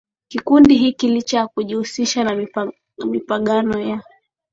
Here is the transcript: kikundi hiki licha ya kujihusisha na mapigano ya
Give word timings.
kikundi 0.27 0.75
hiki 0.77 1.07
licha 1.07 1.37
ya 1.37 1.47
kujihusisha 1.47 2.23
na 2.23 2.47
mapigano 3.45 3.79
ya 3.79 4.03